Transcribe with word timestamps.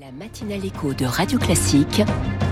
La 0.00 0.10
matinale 0.10 0.64
écho 0.64 0.92
de 0.92 1.06
Radio 1.06 1.38
Classique 1.38 2.02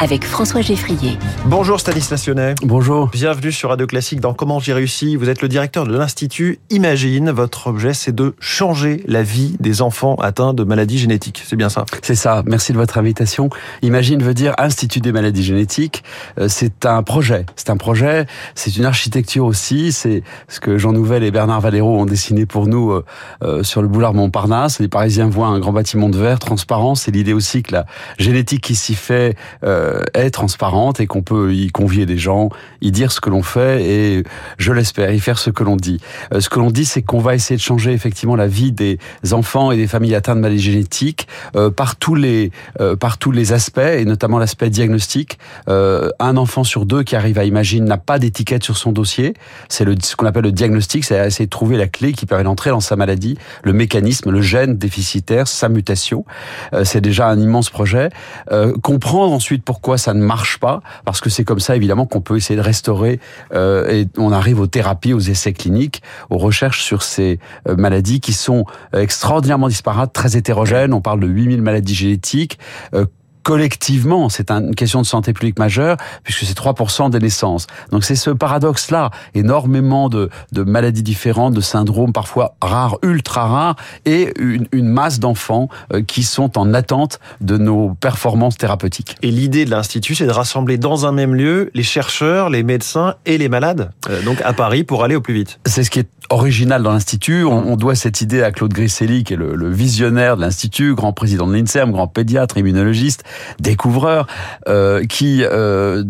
avec 0.03 0.25
François 0.25 0.63
Geffrier. 0.63 1.17
Bonjour 1.45 1.79
Stanislas 1.79 2.27
Lyonnais. 2.27 2.57
Bonjour. 2.65 3.09
Bienvenue 3.13 3.53
sur 3.53 3.69
Radio 3.69 3.87
Classique 3.87 4.19
dans 4.19 4.35
Comment 4.35 4.59
j'ai 4.59 4.73
réussi. 4.73 5.15
Vous 5.15 5.29
êtes 5.29 5.43
le 5.43 5.49
directeur 5.49 5.87
de 5.87 5.97
l'Institut 5.97 6.59
Imagine. 6.71 7.31
Votre 7.31 7.69
objet, 7.69 7.95
c'est 7.95 8.13
de 8.13 8.35
changer 8.41 9.05
la 9.07 9.23
vie 9.23 9.55
des 9.61 9.81
enfants 9.81 10.17
atteints 10.17 10.55
de 10.55 10.65
maladies 10.65 10.99
génétiques. 10.99 11.45
C'est 11.47 11.55
bien 11.55 11.69
ça? 11.69 11.85
C'est 12.03 12.17
ça. 12.17 12.43
Merci 12.47 12.73
de 12.73 12.79
votre 12.79 12.99
invitation. 12.99 13.49
Imagine 13.83 14.21
veut 14.25 14.35
dire 14.35 14.55
Institut 14.59 14.99
des 14.99 15.13
maladies 15.13 15.45
génétiques. 15.45 16.03
Euh, 16.41 16.49
c'est 16.49 16.85
un 16.85 17.05
projet. 17.05 17.47
C'est 17.55 17.71
un 17.71 17.77
projet. 17.77 18.27
C'est 18.57 18.77
une 18.77 18.85
architecture 18.85 19.45
aussi. 19.45 19.93
C'est 19.93 20.25
ce 20.49 20.59
que 20.59 20.79
Jean 20.79 20.91
Nouvel 20.91 21.23
et 21.23 21.31
Bernard 21.31 21.61
Valero 21.61 22.01
ont 22.01 22.07
dessiné 22.07 22.45
pour 22.45 22.67
nous 22.67 22.91
euh, 22.91 23.05
euh, 23.45 23.63
sur 23.63 23.83
le 23.83 23.87
boulevard 23.87 24.15
Montparnasse. 24.15 24.81
Les 24.81 24.89
Parisiens 24.89 25.29
voient 25.29 25.47
un 25.47 25.61
grand 25.61 25.73
bâtiment 25.73 26.09
de 26.09 26.19
verre 26.19 26.41
transparent. 26.41 26.97
C'est 26.97 27.13
l'idée 27.13 27.35
aussi 27.35 27.63
que 27.63 27.73
la 27.73 27.87
génétique 28.19 28.65
qui 28.65 28.75
s'y 28.75 28.97
fait 28.97 29.37
euh, 29.63 29.92
est 30.15 30.31
transparente 30.31 31.01
et 31.01 31.07
qu'on 31.07 31.23
peut 31.23 31.55
y 31.55 31.71
convier 31.71 32.07
des 32.07 32.19
gens, 32.19 32.51
y 32.81 32.91
dire 32.91 33.13
ce 33.13 33.21
que 33.21 33.31
l'on 33.31 33.43
fait 33.43 33.85
et, 33.85 34.25
je 34.59 34.73
l'espère, 34.73 35.13
y 35.13 35.21
faire 35.21 35.39
ce 35.39 35.51
que 35.51 35.65
l'on 35.65 35.77
dit. 35.77 35.99
Euh, 36.33 36.41
ce 36.41 36.49
que 36.49 36.59
l'on 36.59 36.71
dit, 36.71 36.85
c'est 36.85 37.03
qu'on 37.03 37.19
va 37.19 37.35
essayer 37.35 37.57
de 37.57 37.63
changer 37.63 37.93
effectivement 37.93 38.37
la 38.37 38.47
vie 38.47 38.73
des 38.73 38.99
enfants 39.33 39.73
et 39.73 39.77
des 39.77 39.87
familles 39.87 40.15
atteintes 40.15 40.37
de 40.37 40.43
maladies 40.43 40.63
génétiques 40.63 41.29
euh, 41.57 41.71
par 41.71 41.97
tous 41.97 42.15
les 42.15 42.51
euh, 42.81 42.97
par 42.97 43.19
tous 43.19 43.33
les 43.33 43.53
aspects 43.53 43.79
et 43.79 44.05
notamment 44.05 44.39
l'aspect 44.39 44.71
diagnostic. 44.71 45.39
Euh, 45.69 46.11
un 46.19 46.37
enfant 46.37 46.65
sur 46.65 46.87
deux 46.87 47.03
qui 47.03 47.17
arrive 47.17 47.39
à 47.39 47.45
Imagine 47.45 47.85
n'a 47.85 47.99
pas 47.99 48.19
d'étiquette 48.19 48.65
sur 48.65 48.77
son 48.77 48.93
dossier. 48.93 49.35
C'est 49.69 49.87
ce 50.05 50.17
qu'on 50.17 50.27
appelle 50.27 50.45
le 50.45 50.53
diagnostic, 50.53 51.05
c'est 51.05 51.27
essayer 51.27 51.47
de 51.47 51.51
trouver 51.51 51.77
la 51.77 51.89
clé 51.89 52.13
qui 52.13 52.27
permet 52.27 52.45
d'entrer 52.45 52.71
dans 52.71 52.81
sa 52.81 52.97
maladie, 52.97 53.37
le 53.63 53.73
mécanisme, 53.73 54.31
le 54.31 54.41
gène 54.41 54.77
déficitaire, 54.77 55.49
sa 55.49 55.69
mutation. 55.69 56.25
Euh, 56.73 56.85
c'est 56.85 57.01
déjà 57.01 57.29
un 57.29 57.39
immense 57.39 57.71
projet. 57.71 58.11
Euh, 58.51 58.73
comprendre 58.83 59.33
ensuite 59.33 59.65
pourquoi 59.65 59.82
ça 59.97 60.15
ne 60.15 60.23
marche 60.23 60.59
pas, 60.59 60.81
parce 61.05 61.21
que 61.21 61.31
c'est 61.31 61.45
comme 61.45 61.61
ça 61.61 61.77
évidemment 61.77 62.07
qu'on 62.07 62.21
peut 62.21 62.37
essayer 62.37 62.57
de 62.57 62.65
restaurer 62.65 63.21
euh, 63.55 63.89
et 63.91 64.07
on 64.17 64.33
arrive 64.33 64.61
aux 64.61 64.67
thérapies, 64.67 65.13
aux 65.13 65.21
essais 65.21 65.53
cliniques, 65.53 66.03
aux 66.31 66.39
recherches 66.39 66.83
sur 66.83 67.03
ces 67.03 67.39
euh, 67.69 67.77
maladies 67.77 68.21
qui 68.21 68.33
sont 68.33 68.65
extraordinairement 68.93 69.69
disparates, 69.69 70.13
très 70.13 70.37
hétérogènes. 70.37 70.93
On 70.93 71.01
parle 71.01 71.21
de 71.21 71.27
8000 71.27 71.63
maladies 71.63 71.95
génétiques. 71.95 72.59
Euh, 72.95 73.07
collectivement, 73.43 74.29
c'est 74.29 74.51
une 74.51 74.75
question 74.75 75.01
de 75.01 75.07
santé 75.07 75.33
publique 75.33 75.59
majeure, 75.59 75.97
puisque 76.23 76.45
c'est 76.45 76.57
3% 76.57 77.11
des 77.11 77.19
naissances. 77.19 77.67
Donc 77.91 78.05
c'est 78.05 78.17
ce 78.17 78.31
paradoxe-là, 78.31 79.11
énormément 79.35 80.09
de, 80.09 80.31
de, 80.53 80.63
maladies 80.63 81.03
différentes, 81.03 81.55
de 81.55 81.61
syndromes 81.61 82.13
parfois 82.13 82.55
rares, 82.61 82.99
ultra 83.03 83.47
rares, 83.47 83.77
et 84.05 84.33
une, 84.39 84.67
une 84.73 84.89
masse 84.89 85.19
d'enfants 85.19 85.69
euh, 85.93 86.03
qui 86.03 86.23
sont 86.23 86.59
en 86.59 86.75
attente 86.75 87.21
de 87.41 87.57
nos 87.57 87.95
performances 87.95 88.57
thérapeutiques. 88.57 89.17
Et 89.23 89.31
l'idée 89.31 89.65
de 89.65 89.71
l'Institut, 89.71 90.15
c'est 90.15 90.27
de 90.27 90.31
rassembler 90.31 90.79
dans 90.79 91.07
un 91.07 91.13
même 91.13 91.35
lieu 91.35 91.71
les 91.75 91.83
chercheurs, 91.83 92.51
les 92.51 92.63
médecins 92.63 93.15
et 93.27 93.39
les 93.39 93.49
malades, 93.49 93.91
euh, 94.09 94.23
donc 94.23 94.41
à 94.43 94.53
Paris, 94.53 94.85
pour 94.85 95.05
aller 95.05 95.17
au 95.17 95.21
plus 95.21 95.35
vite. 95.35 95.59
C'est 95.67 95.85
ce 95.85 95.91
qui 95.91 95.99
est 95.99 96.09
original 96.31 96.83
dans 96.83 96.93
l'Institut. 96.93 97.45
On, 97.45 97.73
on, 97.73 97.77
doit 97.77 97.95
cette 97.95 98.21
idée 98.21 98.43
à 98.43 98.53
Claude 98.53 98.73
Grisselli, 98.73 99.25
qui 99.25 99.35
est 99.35 99.37
le, 99.37 99.55
le 99.55 99.71
visionnaire 99.71 100.37
de 100.37 100.43
l'Institut, 100.43 100.95
grand 100.95 101.13
président 101.13 101.47
de 101.47 101.55
l'INSERM, 101.55 101.93
grand 101.93 102.07
pédiatre, 102.07 102.57
immunologiste, 102.57 103.25
découvreur, 103.61 104.27
euh, 104.69 105.05
qui... 105.05 105.43
Euh, 105.43 106.05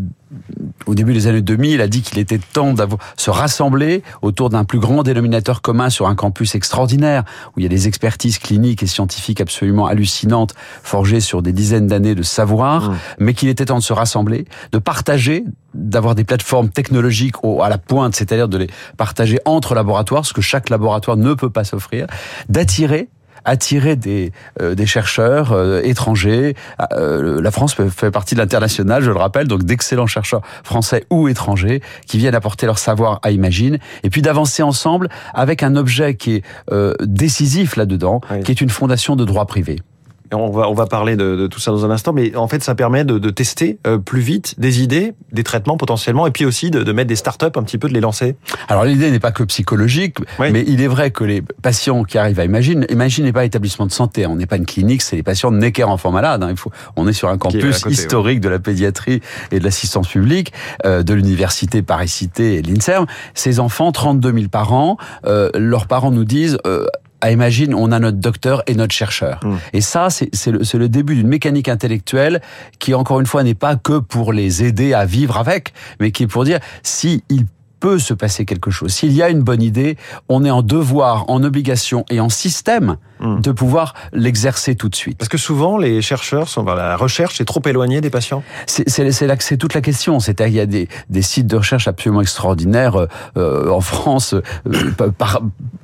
au 0.87 0.95
début 0.95 1.12
des 1.12 1.27
années 1.27 1.42
2000, 1.42 1.81
a 1.81 1.89
dit 1.89 2.03
qu'il 2.03 2.19
était 2.19 2.39
temps 2.39 2.73
de 2.73 2.83
se 3.17 3.31
rassembler 3.31 4.03
autour 4.23 4.48
d'un 4.48 4.64
plus 4.64 4.79
grand 4.79 5.03
dénominateur 5.03 5.61
commun 5.61 5.91
sur 5.91 6.06
un 6.06 6.14
campus 6.14 6.55
extraordinaire, 6.55 7.25
où 7.48 7.61
il 7.61 7.62
y 7.62 7.67
a 7.67 7.69
des 7.69 7.87
expertises 7.87 8.39
cliniques 8.39 8.83
et 8.83 8.87
scientifiques 8.87 9.41
absolument 9.41 9.87
hallucinantes, 9.87 10.55
forgées 10.83 11.20
sur 11.20 11.42
des 11.42 11.53
dizaines 11.53 11.87
d'années 11.87 12.14
de 12.14 12.23
savoir, 12.23 12.91
mmh. 12.91 12.97
mais 13.19 13.34
qu'il 13.34 13.48
était 13.48 13.67
temps 13.67 13.79
de 13.79 13.83
se 13.83 13.92
rassembler, 13.92 14.47
de 14.73 14.79
partager, 14.79 15.45
d'avoir 15.75 16.14
des 16.14 16.25
plateformes 16.25 16.70
technologiques 16.70 17.36
à 17.62 17.69
la 17.69 17.79
pointe, 17.79 18.14
c'est-à-dire 18.14 18.48
de 18.48 18.59
les 18.59 18.70
partager 18.97 19.39
entre 19.45 19.75
laboratoires, 19.75 20.27
ce 20.27 20.33
que 20.33 20.42
chaque 20.42 20.70
laboratoire 20.70 21.17
ne 21.17 21.35
peut 21.35 21.51
pas 21.51 21.64
s'offrir, 21.64 22.07
d'attirer 22.48 23.08
attirer 23.45 23.97
des, 23.97 24.33
euh, 24.61 24.75
des 24.75 24.86
chercheurs 24.86 25.53
euh, 25.53 25.80
étrangers. 25.83 26.55
Euh, 26.92 27.41
la 27.41 27.51
France 27.51 27.75
fait 27.75 28.11
partie 28.11 28.35
de 28.35 28.41
l'international, 28.41 29.03
je 29.03 29.11
le 29.11 29.17
rappelle, 29.17 29.48
donc 29.48 29.64
d'excellents 29.64 30.07
chercheurs 30.07 30.42
français 30.63 31.05
ou 31.11 31.29
étrangers 31.29 31.83
qui 32.07 32.19
viennent 32.19 32.35
apporter 32.35 32.67
leur 32.67 32.79
savoir 32.79 33.20
à 33.23 33.31
Imagine, 33.31 33.79
et 34.02 34.11
puis 34.11 34.23
d'avancer 34.23 34.63
ensemble 34.63 35.08
avec 35.35 35.63
un 35.63 35.77
objet 35.77 36.14
qui 36.14 36.36
est 36.36 36.42
euh, 36.70 36.95
décisif 37.01 37.77
là-dedans, 37.77 38.20
oui. 38.31 38.42
qui 38.42 38.51
est 38.51 38.61
une 38.61 38.70
fondation 38.70 39.17
de 39.17 39.25
droit 39.25 39.47
privé. 39.47 39.81
On 40.33 40.51
va, 40.51 40.69
on 40.69 40.75
va 40.75 40.87
parler 40.87 41.17
de, 41.17 41.37
de, 41.37 41.47
tout 41.47 41.61
ça 41.61 41.70
dans 41.70 41.85
un 41.85 41.91
instant, 41.91 42.13
mais 42.13 42.35
en 42.37 42.48
fait, 42.48 42.63
ça 42.63 42.75
permet 42.75 43.05
de, 43.05 43.19
de 43.19 43.31
tester 43.31 43.79
euh, 43.87 43.98
plus 43.98 44.20
vite 44.20 44.55
des 44.59 44.83
idées, 44.83 45.15
des 45.33 45.45
traitements 45.45 45.77
potentiellement, 45.77 46.27
et 46.27 46.31
puis 46.31 46.45
aussi 46.45 46.70
de, 46.70 46.83
de 46.83 46.93
mettre 46.93 47.09
des 47.09 47.17
startups 47.17 47.47
un 47.55 47.63
petit 47.63 47.79
peu, 47.79 47.89
de 47.89 47.95
les 47.95 48.01
lancer. 48.01 48.37
Alors 48.69 48.85
l'idée 48.85 49.11
n'est 49.11 49.20
pas 49.20 49.33
que 49.33 49.43
psychologique, 49.45 50.19
oui. 50.39 50.51
mais 50.53 50.65
il 50.67 50.81
est 50.81 50.89
vrai 50.89 51.11
que 51.11 51.25
les 51.25 51.43
patients 51.43 52.05
qui 52.05 52.19
arrivent 52.19 52.41
à 52.41 52.45
Imagine, 52.45 52.87
Imagine 52.91 53.25
n'est 53.25 53.33
pas 53.33 53.45
établissement 53.45 53.87
de 53.87 53.93
santé, 53.93 54.27
on 54.27 54.37
n'est 54.37 54.47
pas 54.47 54.57
une 54.57 54.67
clinique, 54.67 55.03
c'est 55.03 55.17
les 55.17 55.23
patients 55.23 55.51
de 55.51 55.57
Necker 55.57 55.85
enfants 55.85 56.11
malades. 56.11 56.43
Hein, 56.43 56.49
il 56.51 56.57
faut, 56.57 56.70
on 56.97 57.07
est 57.09 57.13
sur 57.13 57.29
un 57.29 57.39
campus 57.39 57.81
côté, 57.81 57.95
historique 57.95 58.37
ouais. 58.37 58.41
de 58.41 58.49
la 58.49 58.59
pédiatrie 58.59 59.20
et 59.51 59.59
de 59.59 59.64
l'assistance 59.64 60.09
publique, 60.09 60.53
euh, 60.85 61.03
de 61.03 61.14
l'université 61.14 61.83
Paris-Cité 61.83 62.57
et 62.57 62.63
de 62.63 62.69
l'Inserm. 62.69 63.07
Ces 63.35 63.61
enfants, 63.61 63.93
32 63.93 64.33
000 64.33 64.49
par 64.49 64.73
an, 64.73 64.97
euh, 65.27 65.51
leurs 65.55 65.87
parents 65.87 66.11
nous 66.11 66.25
disent 66.25 66.59
euh, 66.67 66.87
à 67.22 67.30
Imagine, 67.30 67.72
on 67.74 67.92
a 67.92 67.98
notre 67.98 68.18
docteur 68.18 68.62
et 68.66 68.74
notre 68.74 68.94
chercheur. 68.94 69.40
Mmh. 69.42 69.56
Et 69.72 69.80
ça, 69.80 70.10
c'est 70.10 70.50
le, 70.50 70.60
le, 70.78 70.88
début 70.88 71.14
d'une 71.14 71.28
mécanique 71.28 71.68
intellectuelle 71.68 72.42
qui, 72.80 72.94
encore 72.94 73.20
une 73.20 73.27
fois, 73.27 73.44
n'est 73.44 73.55
pas 73.55 73.77
que 73.77 73.98
pour 73.98 74.33
les 74.33 74.64
aider 74.64 74.92
à 74.92 75.06
vivre 75.06 75.38
avec, 75.38 75.72
mais 76.00 76.10
qui 76.10 76.24
est 76.24 76.27
pour 76.27 76.44
dire, 76.44 76.58
si 76.83 77.22
ils 77.30 77.46
peut 77.83 77.98
se 77.98 78.14
passer 78.14 78.44
quelque 78.44 78.70
chose. 78.70 78.92
S'il 78.92 79.12
y 79.12 79.22
a 79.22 79.28
une 79.28 79.42
bonne 79.42 79.60
idée, 79.60 79.96
on 80.28 80.44
est 80.44 80.52
en 80.52 80.62
devoir, 80.62 81.28
en 81.28 81.42
obligation 81.42 82.05
et 82.10 82.20
en 82.20 82.28
système 82.28 82.96
mmh. 83.18 83.40
de 83.40 83.50
pouvoir 83.50 83.94
l'exercer 84.12 84.77
tout 84.77 84.89
de 84.89 84.94
suite. 84.94 85.18
Parce 85.18 85.28
que 85.28 85.36
souvent, 85.36 85.78
les 85.78 86.00
chercheurs 86.00 86.48
sont 86.48 86.62
dans 86.62 86.77
la 86.77 86.96
recherche 86.96 87.40
est 87.40 87.44
trop 87.44 87.60
éloignée 87.66 88.00
des 88.00 88.08
patients. 88.08 88.44
C'est 88.66 89.56
toute 89.58 89.74
la 89.74 89.80
question. 89.80 90.20
C'est 90.20 90.39
il 90.39 90.52
y 90.52 90.60
a 90.60 90.66
des, 90.66 90.89
des, 91.10 91.22
sites 91.22 91.48
de 91.48 91.56
recherche 91.56 91.89
absolument 91.89 92.20
extraordinaires 92.20 93.08
euh, 93.36 93.68
en 93.68 93.80
France, 93.80 94.34
euh, 94.34 95.10
par, 95.18 95.42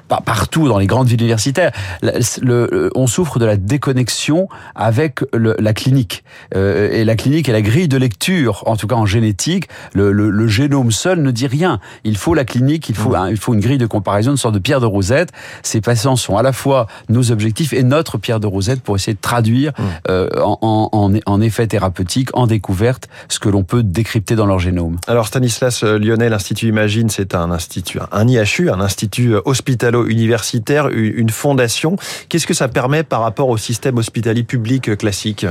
par, 0.08 0.22
partout 0.22 0.68
dans 0.68 0.78
les 0.78 0.86
grandes 0.86 1.08
villes 1.08 1.20
universitaires. 1.20 1.72
Le, 2.02 2.90
on 2.94 3.06
souffre 3.06 3.38
de 3.38 3.44
la 3.44 3.56
déconnexion 3.56 4.48
avec 4.74 5.20
le, 5.32 5.54
la 5.58 5.72
clinique. 5.72 6.24
Euh, 6.54 6.90
et 6.92 7.04
la 7.04 7.16
clinique 7.16 7.48
est 7.48 7.52
la 7.52 7.62
grille 7.62 7.88
de 7.88 7.96
lecture, 7.96 8.62
en 8.66 8.76
tout 8.76 8.86
cas 8.86 8.96
en 8.96 9.06
génétique. 9.06 9.68
Le, 9.92 10.12
le 10.12 10.48
génome 10.48 10.90
seul 10.90 11.22
ne 11.22 11.30
dit 11.30 11.46
rien. 11.46 11.80
Il 12.04 12.16
faut 12.16 12.34
la 12.34 12.44
clinique, 12.44 12.88
il 12.88 12.94
faut, 12.94 13.10
mmh. 13.10 13.28
il 13.30 13.36
faut 13.36 13.54
une 13.54 13.60
grille 13.60 13.78
de 13.78 13.86
comparaison, 13.86 14.32
une 14.32 14.36
sorte 14.36 14.54
de 14.54 14.58
pierre 14.58 14.80
de 14.80 14.86
rosette. 14.86 15.30
Ces 15.62 15.80
patients 15.80 16.16
sont 16.16 16.36
à 16.36 16.42
la 16.42 16.52
fois 16.52 16.86
nos 17.08 17.30
objectifs 17.30 17.72
et 17.72 17.82
notre 17.82 18.18
pierre 18.18 18.40
de 18.40 18.46
rosette 18.46 18.80
pour 18.80 18.96
essayer 18.96 19.14
de 19.14 19.20
traduire 19.20 19.72
mmh. 19.72 19.82
euh, 20.08 20.28
en, 20.42 20.88
en, 20.92 21.12
en, 21.24 21.40
effet 21.40 21.66
thérapeutique, 21.66 22.30
en 22.34 22.46
découverte, 22.46 23.08
ce 23.28 23.38
que 23.38 23.48
l'on 23.48 23.62
peut 23.62 23.82
décrypter 23.82 24.34
dans 24.36 24.46
leur 24.46 24.58
génome. 24.58 24.98
Alors 25.06 25.26
Stanislas 25.26 25.82
Lyonnais, 25.82 26.28
l'Institut 26.28 26.68
Imagine, 26.68 27.10
c'est 27.10 27.34
un 27.34 27.50
institut, 27.50 27.98
un 28.12 28.28
IHU, 28.28 28.70
un 28.70 28.80
institut 28.80 29.34
hospitalo-universitaire, 29.98 30.88
une 30.88 31.30
fondation. 31.30 31.96
Qu'est-ce 32.28 32.46
que 32.46 32.54
ça 32.54 32.68
permet 32.68 33.02
par 33.02 33.22
rapport 33.22 33.48
au 33.48 33.56
système 33.56 33.98
hospitalier 33.98 34.42
public 34.42 34.96
classique? 34.96 35.46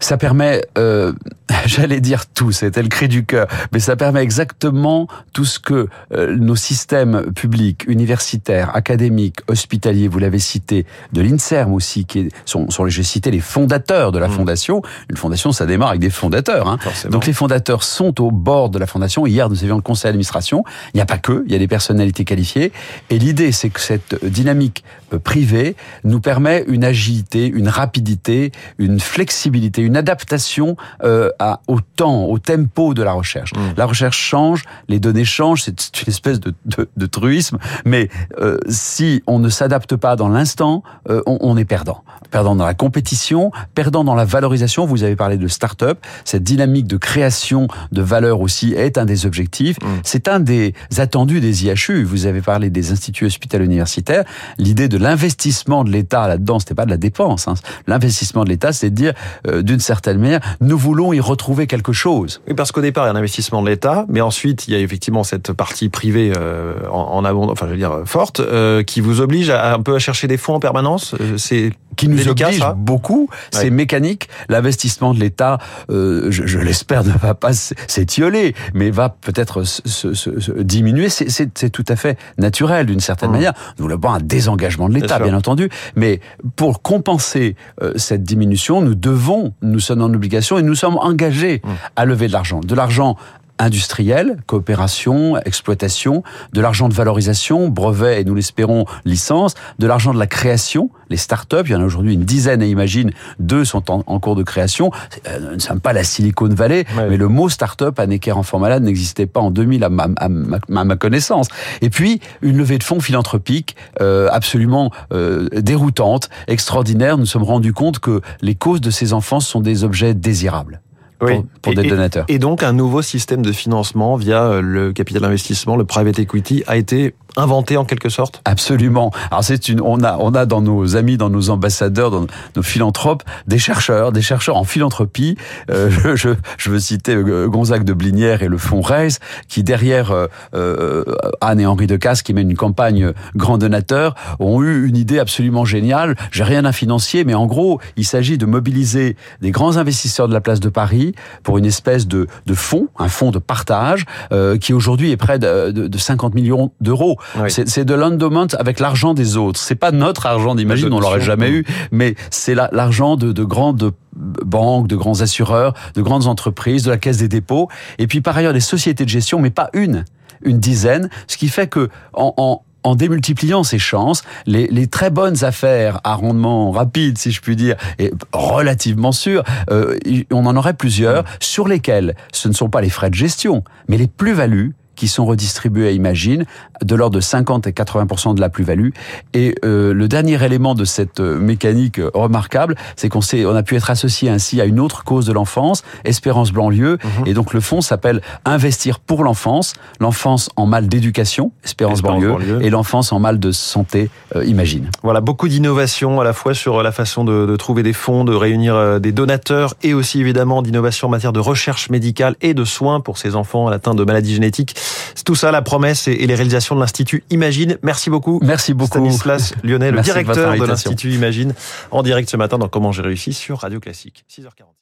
Ça 0.00 0.16
permet, 0.16 0.62
euh, 0.78 1.12
j'allais 1.66 2.00
dire 2.00 2.26
tout, 2.26 2.52
c'était 2.52 2.82
le 2.82 2.88
cri 2.88 3.08
du 3.08 3.24
cœur, 3.24 3.46
mais 3.72 3.78
ça 3.78 3.96
permet 3.96 4.22
exactement 4.22 5.06
tout 5.32 5.44
ce 5.44 5.58
que 5.58 5.88
euh, 6.12 6.36
nos 6.36 6.56
systèmes 6.56 7.32
publics, 7.34 7.84
universitaires, 7.86 8.74
académiques, 8.74 9.38
hospitaliers, 9.48 10.08
vous 10.08 10.18
l'avez 10.18 10.38
cité, 10.38 10.86
de 11.12 11.22
l'INSERM 11.22 11.72
aussi, 11.72 12.04
qui 12.04 12.20
est, 12.20 12.28
sont, 12.44 12.70
sont 12.70 12.86
j'ai 12.88 13.02
cité 13.02 13.30
les 13.30 13.40
fondateurs 13.40 14.12
de 14.12 14.18
la 14.18 14.28
mmh. 14.28 14.32
fondation. 14.32 14.82
Une 15.08 15.16
fondation, 15.16 15.52
ça 15.52 15.66
démarre 15.66 15.90
avec 15.90 16.00
des 16.00 16.10
fondateurs. 16.10 16.68
Hein. 16.68 16.78
Donc 17.10 17.26
les 17.26 17.32
fondateurs 17.32 17.84
sont 17.84 18.20
au 18.20 18.30
bord 18.30 18.70
de 18.70 18.78
la 18.78 18.86
fondation. 18.86 19.26
Hier, 19.26 19.48
nous 19.48 19.62
avions 19.62 19.76
le 19.76 19.82
conseil 19.82 20.10
d'administration. 20.10 20.64
Il 20.92 20.98
n'y 20.98 21.00
a 21.00 21.06
pas 21.06 21.18
que, 21.18 21.44
il 21.46 21.52
y 21.52 21.54
a 21.54 21.58
des 21.58 21.68
personnalités 21.68 22.24
qualifiées. 22.24 22.72
Et 23.08 23.18
l'idée, 23.18 23.52
c'est 23.52 23.70
que 23.70 23.80
cette 23.80 24.24
dynamique 24.24 24.84
euh, 25.12 25.18
privée 25.18 25.76
nous 26.04 26.20
permet 26.20 26.64
une 26.66 26.84
agilité, 26.84 27.46
une 27.46 27.68
rapidité, 27.68 28.52
une 28.78 29.00
flexibilité 29.00 29.41
flexibilité, 29.42 29.82
une 29.82 29.96
adaptation 29.96 30.76
euh, 31.02 31.30
à, 31.40 31.60
au 31.66 31.80
temps, 31.80 32.26
au 32.26 32.38
tempo 32.38 32.94
de 32.94 33.02
la 33.02 33.12
recherche. 33.12 33.52
Mmh. 33.54 33.74
La 33.76 33.86
recherche 33.86 34.18
change, 34.18 34.64
les 34.88 35.00
données 35.00 35.24
changent, 35.24 35.62
c'est 35.62 36.02
une 36.02 36.08
espèce 36.08 36.38
de, 36.38 36.54
de, 36.64 36.88
de 36.96 37.06
truisme, 37.06 37.58
mais 37.84 38.08
euh, 38.38 38.58
si 38.68 39.22
on 39.26 39.40
ne 39.40 39.48
s'adapte 39.48 39.96
pas 39.96 40.14
dans 40.14 40.28
l'instant, 40.28 40.84
euh, 41.10 41.22
on, 41.26 41.38
on, 41.40 41.56
est 41.56 41.64
perdant. 41.64 42.04
Perdant 42.30 42.54
dans 42.54 42.64
la 42.64 42.74
compétition, 42.74 43.50
perdant 43.74 44.04
dans 44.04 44.14
la 44.14 44.24
valorisation. 44.24 44.86
Vous 44.86 45.02
avez 45.02 45.16
parlé 45.16 45.36
de 45.36 45.48
start-up, 45.48 45.98
cette 46.24 46.44
dynamique 46.44 46.86
de 46.86 46.96
création 46.96 47.66
de 47.90 48.00
valeur 48.00 48.40
aussi 48.40 48.74
est 48.74 48.96
un 48.96 49.04
des 49.04 49.26
objectifs. 49.26 49.76
Mmh. 49.82 49.86
C'est 50.04 50.28
un 50.28 50.38
des 50.38 50.74
attendus 50.98 51.40
des 51.40 51.66
IHU. 51.66 52.04
Vous 52.04 52.26
avez 52.26 52.42
parlé 52.42 52.70
des 52.70 52.92
instituts 52.92 53.26
hospitalo 53.26 53.64
universitaires. 53.64 54.24
L'idée 54.58 54.88
de 54.88 54.98
l'investissement 54.98 55.82
de 55.82 55.90
l'État 55.90 56.28
là-dedans, 56.28 56.60
c'était 56.60 56.74
pas 56.74 56.84
de 56.84 56.90
la 56.90 56.96
dépense. 56.96 57.48
Hein. 57.48 57.54
L'investissement 57.88 58.44
de 58.44 58.48
l'État, 58.48 58.72
c'est 58.72 58.90
de 58.90 58.94
dire, 58.94 59.14
euh, 59.46 59.62
d'une 59.62 59.80
certaine 59.80 60.18
manière, 60.18 60.40
nous 60.60 60.78
voulons 60.78 61.12
y 61.12 61.20
retrouver 61.20 61.66
quelque 61.66 61.92
chose. 61.92 62.40
Oui, 62.48 62.54
parce 62.54 62.72
qu'au 62.72 62.80
départ, 62.80 63.04
il 63.04 63.08
y 63.08 63.10
a 63.10 63.12
un 63.12 63.16
investissement 63.16 63.62
de 63.62 63.68
l'État, 63.68 64.04
mais 64.08 64.20
ensuite, 64.20 64.68
il 64.68 64.74
y 64.74 64.76
a 64.76 64.80
effectivement 64.80 65.24
cette 65.24 65.52
partie 65.52 65.88
privée 65.88 66.32
euh, 66.36 66.74
en, 66.90 67.24
abondance, 67.24 67.52
enfin, 67.52 67.66
je 67.66 67.72
veux 67.72 67.78
dire, 67.78 68.02
forte, 68.04 68.40
euh, 68.40 68.82
qui 68.82 69.00
vous 69.00 69.20
oblige 69.20 69.50
à, 69.50 69.74
un 69.74 69.82
peu 69.82 69.94
à 69.94 69.98
chercher 69.98 70.28
des 70.28 70.36
fonds 70.36 70.54
en 70.54 70.60
permanence. 70.60 71.14
C'est 71.36 71.72
qui 71.96 72.08
nous 72.08 72.16
délicat, 72.16 72.46
oblige 72.46 72.60
ça 72.60 72.74
beaucoup. 72.74 73.28
C'est 73.50 73.64
ouais. 73.64 73.70
mécanique. 73.70 74.28
L'investissement 74.48 75.14
de 75.14 75.20
l'État, 75.20 75.58
euh, 75.90 76.30
je, 76.30 76.46
je 76.46 76.58
l'espère, 76.58 77.04
ne 77.04 77.12
va 77.12 77.34
pas 77.34 77.52
s'étioler, 77.52 78.54
mais 78.74 78.90
va 78.90 79.08
peut-être 79.08 79.64
se, 79.64 79.82
se, 80.14 80.14
se, 80.14 80.52
diminuer. 80.62 81.08
C'est 81.08 81.70
tout 81.70 81.84
à 81.88 81.96
fait 81.96 82.18
naturel 82.38 82.86
d'une 82.86 83.00
certaine 83.00 83.30
mmh. 83.30 83.32
manière. 83.32 83.52
Nous 83.78 83.84
voulons 83.84 83.98
pas 83.98 84.10
un 84.10 84.20
désengagement 84.20 84.88
de 84.88 84.94
l'État, 84.94 85.18
bien, 85.18 85.28
bien, 85.28 85.36
entendu, 85.36 85.68
mais 85.96 86.20
pour 86.56 86.82
compenser 86.82 87.56
euh, 87.82 87.92
cette 87.96 88.22
diminution, 88.22 88.80
nous 88.80 88.94
devons, 88.94 89.54
nous 89.62 89.80
sommes 89.80 90.02
en 90.02 90.06
obligation 90.06 90.58
et 90.58 90.62
nous 90.62 90.74
sommes 90.74 90.96
engagés 90.96 91.62
mmh. 91.64 91.68
à 91.96 92.04
lever 92.04 92.28
de 92.28 92.32
l'argent. 92.32 92.60
De 92.60 92.74
l'argent 92.74 93.16
industrielle, 93.62 94.38
coopération, 94.46 95.38
exploitation, 95.38 96.22
de 96.52 96.60
l'argent 96.60 96.88
de 96.88 96.94
valorisation, 96.94 97.68
brevet 97.68 98.20
et 98.20 98.24
nous 98.24 98.34
l'espérons 98.34 98.84
licence, 99.04 99.54
de 99.78 99.86
l'argent 99.86 100.12
de 100.12 100.18
la 100.18 100.26
création, 100.26 100.90
les 101.08 101.16
start-up, 101.16 101.66
il 101.68 101.72
y 101.72 101.74
en 101.76 101.80
a 101.80 101.84
aujourd'hui 101.84 102.14
une 102.14 102.24
dizaine 102.24 102.62
et 102.62 102.68
imagine, 102.68 103.12
deux 103.38 103.64
sont 103.64 103.90
en, 103.90 104.02
en 104.06 104.18
cours 104.18 104.34
de 104.34 104.42
création. 104.42 104.90
Euh, 105.28 105.38
nous 105.40 105.54
ne 105.54 105.60
sommes 105.60 105.80
pas 105.80 105.92
la 105.92 106.04
Silicon 106.04 106.48
Valley, 106.48 106.84
ouais. 106.96 107.08
mais 107.10 107.16
le 107.16 107.28
mot 107.28 107.48
start-up 107.48 107.98
à 107.98 108.06
Necker 108.06 108.32
Enfant 108.32 108.58
Malade 108.58 108.82
n'existait 108.82 109.26
pas 109.26 109.40
en 109.40 109.50
2000 109.50 109.84
à 109.84 109.88
ma, 109.88 110.08
à, 110.16 110.28
ma, 110.28 110.58
à 110.74 110.84
ma, 110.84 110.96
connaissance. 110.96 111.48
Et 111.82 111.90
puis, 111.90 112.20
une 112.40 112.56
levée 112.56 112.78
de 112.78 112.84
fonds 112.84 113.00
philanthropique 113.00 113.76
euh, 114.00 114.28
absolument 114.32 114.90
euh, 115.12 115.48
déroutante, 115.52 116.30
extraordinaire. 116.48 117.16
Nous 117.16 117.22
nous 117.22 117.26
sommes 117.26 117.44
rendus 117.44 117.72
compte 117.72 118.00
que 118.00 118.20
les 118.40 118.56
causes 118.56 118.80
de 118.80 118.90
ces 118.90 119.12
enfants 119.12 119.38
sont 119.38 119.60
des 119.60 119.84
objets 119.84 120.14
désirables 120.14 120.80
oui. 121.22 121.36
pour, 121.36 121.44
pour 121.62 121.72
et, 121.72 121.76
des 121.76 121.88
donateurs. 121.88 122.24
Et 122.28 122.38
donc 122.38 122.62
un 122.62 122.72
nouveau 122.72 123.02
système 123.02 123.42
de 123.42 123.52
financement 123.52 124.16
via 124.16 124.60
le 124.60 124.92
capital 124.92 125.24
investissement, 125.24 125.76
le 125.76 125.84
private 125.84 126.18
equity, 126.18 126.64
a 126.66 126.76
été 126.76 127.14
inventé 127.36 127.76
en 127.76 127.84
quelque 127.84 128.08
sorte? 128.08 128.40
Absolument. 128.44 129.10
Alors 129.30 129.44
c'est 129.44 129.68
une, 129.68 129.80
on 129.80 130.02
a, 130.02 130.16
on 130.18 130.34
a 130.34 130.46
dans 130.46 130.60
nos 130.60 130.96
amis, 130.96 131.16
dans 131.16 131.30
nos 131.30 131.50
ambassadeurs, 131.50 132.10
dans 132.10 132.26
nos 132.56 132.62
philanthropes, 132.62 133.22
des 133.46 133.58
chercheurs, 133.58 134.12
des 134.12 134.22
chercheurs 134.22 134.56
en 134.56 134.64
philanthropie. 134.64 135.36
Euh, 135.70 135.90
je, 136.14 136.34
je, 136.58 136.70
veux 136.70 136.80
citer 136.80 137.14
euh, 137.14 137.48
Gonzague 137.48 137.84
de 137.84 137.92
Blinière 137.92 138.42
et 138.42 138.48
le 138.48 138.58
Fonds 138.58 138.80
Reis, 138.80 139.18
qui 139.48 139.62
derrière 139.62 140.10
euh, 140.10 140.26
euh, 140.54 141.04
Anne 141.40 141.60
et 141.60 141.66
Henri 141.66 141.86
Decasse, 141.86 142.22
qui 142.22 142.34
mènent 142.34 142.50
une 142.50 142.56
campagne 142.56 143.12
grand 143.34 143.58
donateur, 143.58 144.14
ont 144.38 144.62
eu 144.62 144.86
une 144.86 144.96
idée 144.96 145.18
absolument 145.18 145.64
géniale. 145.64 146.16
J'ai 146.30 146.44
rien 146.44 146.64
à 146.64 146.72
financier, 146.72 147.24
mais 147.24 147.34
en 147.34 147.46
gros, 147.46 147.80
il 147.96 148.04
s'agit 148.04 148.38
de 148.38 148.46
mobiliser 148.46 149.16
des 149.40 149.50
grands 149.50 149.76
investisseurs 149.76 150.28
de 150.28 150.34
la 150.34 150.40
place 150.40 150.60
de 150.60 150.68
Paris 150.68 151.11
pour 151.42 151.58
une 151.58 151.64
espèce 151.64 152.06
de, 152.06 152.26
de 152.46 152.54
fonds, 152.54 152.88
un 152.98 153.08
fonds 153.08 153.30
de 153.30 153.38
partage, 153.38 154.04
euh, 154.32 154.58
qui 154.58 154.72
aujourd'hui 154.72 155.10
est 155.10 155.16
près 155.16 155.38
de, 155.38 155.70
de, 155.70 155.86
de 155.88 155.98
50 155.98 156.34
millions 156.34 156.72
d'euros. 156.80 157.18
Oui. 157.38 157.50
C'est 157.50 157.84
de 157.84 157.94
l'endowment 157.94 158.48
avec 158.58 158.80
l'argent 158.80 159.14
des 159.14 159.36
autres. 159.36 159.58
C'est 159.58 159.74
pas 159.74 159.92
notre 159.92 160.26
argent 160.26 160.54
d'imagine, 160.54 160.92
on 160.92 161.00
l'aurait 161.00 161.20
jamais 161.20 161.50
eu, 161.50 161.64
mais 161.90 162.14
c'est 162.30 162.54
l'argent 162.54 163.16
de, 163.16 163.32
de 163.32 163.44
grandes 163.44 163.92
banques, 164.14 164.88
de 164.88 164.96
grands 164.96 165.20
assureurs, 165.20 165.74
de 165.94 166.02
grandes 166.02 166.26
entreprises, 166.26 166.82
de 166.82 166.90
la 166.90 166.98
caisse 166.98 167.18
des 167.18 167.28
dépôts, 167.28 167.68
et 167.98 168.06
puis 168.06 168.20
par 168.20 168.36
ailleurs 168.36 168.52
des 168.52 168.60
sociétés 168.60 169.04
de 169.04 169.10
gestion, 169.10 169.38
mais 169.38 169.50
pas 169.50 169.70
une, 169.72 170.04
une 170.42 170.58
dizaine, 170.58 171.08
ce 171.26 171.36
qui 171.36 171.48
fait 171.48 171.66
que 171.66 171.88
en, 172.12 172.34
en 172.36 172.62
en 172.84 172.94
démultipliant 172.94 173.62
ces 173.62 173.78
chances, 173.78 174.22
les, 174.46 174.66
les, 174.66 174.86
très 174.86 175.10
bonnes 175.10 175.44
affaires 175.44 176.00
à 176.04 176.14
rendement 176.14 176.70
rapide, 176.70 177.18
si 177.18 177.30
je 177.30 177.40
puis 177.40 177.56
dire, 177.56 177.76
et 177.98 178.12
relativement 178.32 179.12
sûr, 179.12 179.42
euh, 179.70 179.98
on 180.30 180.46
en 180.46 180.56
aurait 180.56 180.74
plusieurs 180.74 181.24
sur 181.40 181.68
lesquels 181.68 182.14
ce 182.32 182.48
ne 182.48 182.52
sont 182.52 182.68
pas 182.68 182.80
les 182.80 182.90
frais 182.90 183.10
de 183.10 183.14
gestion, 183.14 183.64
mais 183.88 183.96
les 183.96 184.08
plus-values 184.08 184.74
qui 185.02 185.08
sont 185.08 185.26
redistribués 185.26 185.88
à 185.88 185.90
Imagine, 185.90 186.44
de 186.80 186.94
l'ordre 186.94 187.16
de 187.16 187.20
50 187.20 187.66
et 187.66 187.72
80 187.72 188.34
de 188.34 188.40
la 188.40 188.48
plus-value. 188.48 188.90
Et 189.34 189.52
euh, 189.64 189.92
le 189.92 190.06
dernier 190.06 190.40
élément 190.44 190.76
de 190.76 190.84
cette 190.84 191.18
euh, 191.18 191.40
mécanique 191.40 192.00
remarquable, 192.14 192.76
c'est 192.94 193.08
qu'on 193.08 193.18
on 193.18 193.56
a 193.56 193.64
pu 193.64 193.74
être 193.74 193.90
associé 193.90 194.30
ainsi 194.30 194.60
à 194.60 194.64
une 194.64 194.78
autre 194.78 195.02
cause 195.02 195.26
de 195.26 195.32
l'enfance, 195.32 195.82
Espérance 196.04 196.52
Blanlieu, 196.52 196.98
mmh. 197.02 197.26
et 197.26 197.34
donc 197.34 197.52
le 197.52 197.58
fonds 197.58 197.80
s'appelle 197.80 198.20
Investir 198.44 199.00
pour 199.00 199.24
l'enfance, 199.24 199.72
l'enfance 199.98 200.50
en 200.54 200.66
mal 200.66 200.86
d'éducation, 200.86 201.50
Espérance, 201.64 201.98
Espérance 201.98 202.40
et 202.60 202.70
l'enfance 202.70 203.10
en 203.10 203.18
mal 203.18 203.40
de 203.40 203.50
santé, 203.50 204.08
euh, 204.36 204.44
Imagine. 204.44 204.88
Voilà, 205.02 205.20
beaucoup 205.20 205.48
d'innovation 205.48 206.20
à 206.20 206.24
la 206.24 206.32
fois 206.32 206.54
sur 206.54 206.80
la 206.84 206.92
façon 206.92 207.24
de, 207.24 207.44
de, 207.44 207.56
trouver 207.56 207.82
des 207.82 207.92
fonds, 207.92 208.24
de 208.24 208.34
réunir 208.36 208.76
euh, 208.76 209.00
des 209.00 209.10
donateurs, 209.10 209.74
et 209.82 209.94
aussi 209.94 210.20
évidemment 210.20 210.62
d'innovation 210.62 211.08
en 211.08 211.10
matière 211.10 211.32
de 211.32 211.40
recherche 211.40 211.90
médicale 211.90 212.36
et 212.40 212.54
de 212.54 212.64
soins 212.64 213.00
pour 213.00 213.18
ces 213.18 213.34
enfants 213.34 213.66
atteints 213.72 213.96
de 213.96 214.04
maladies 214.04 214.34
génétiques. 214.34 214.76
C'est 215.14 215.24
tout 215.24 215.34
ça, 215.34 215.50
la 215.50 215.62
promesse 215.62 216.08
et 216.08 216.26
les 216.26 216.34
réalisations 216.34 216.74
de 216.74 216.80
l'Institut 216.80 217.24
Imagine. 217.30 217.78
Merci 217.82 218.10
beaucoup. 218.10 218.40
Merci 218.42 218.74
beaucoup. 218.74 218.98
Stanislas 218.98 219.54
Lyonnais, 219.62 219.90
le 219.90 220.00
directeur 220.00 220.56
de 220.56 220.64
l'Institut 220.64 221.12
Imagine, 221.12 221.54
en 221.90 222.02
direct 222.02 222.28
ce 222.28 222.36
matin 222.36 222.58
dans 222.58 222.68
Comment 222.68 222.92
j'ai 222.92 223.02
réussi 223.02 223.32
sur 223.32 223.58
Radio 223.58 223.80
Classique. 223.80 224.24
6h40. 224.30 224.72